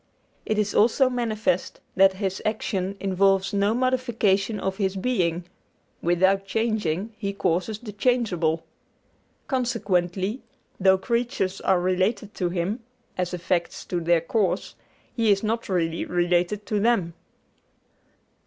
It 0.47 0.57
is 0.57 0.73
also 0.73 1.11
manifest 1.11 1.79
that 1.95 2.13
His 2.13 2.41
action 2.43 2.97
involves 2.99 3.53
no 3.53 3.75
modification 3.75 4.59
of 4.59 4.77
His 4.77 4.95
being 4.95 5.43
without 6.01 6.47
changing, 6.47 7.13
He 7.19 7.33
causes 7.33 7.77
the 7.77 7.91
changeable. 7.91 8.65
Consequently, 9.45 10.41
though 10.79 10.97
creatures 10.97 11.61
are 11.61 11.79
related 11.79 12.33
to 12.33 12.49
Him, 12.49 12.79
as 13.15 13.31
effects 13.31 13.85
to 13.85 13.99
their 13.99 14.21
cause, 14.21 14.73
He 15.15 15.31
is 15.31 15.43
not 15.43 15.69
really 15.69 16.03
related 16.05 16.65
to 16.65 16.79
them. 16.79 17.13